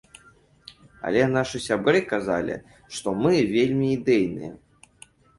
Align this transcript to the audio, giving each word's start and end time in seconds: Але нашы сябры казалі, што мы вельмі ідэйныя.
Але 1.09 1.25
нашы 1.33 1.59
сябры 1.65 1.99
казалі, 2.13 2.55
што 2.95 3.13
мы 3.23 3.33
вельмі 3.57 3.91
ідэйныя. 3.97 4.51